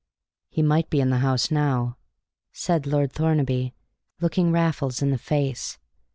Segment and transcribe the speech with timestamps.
[0.49, 1.95] "He might be in the house now,"
[2.51, 3.75] said Lord Thornaby,
[4.19, 5.77] looking Raffles in the face.